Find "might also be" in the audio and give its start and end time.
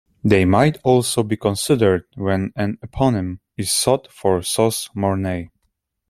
0.45-1.37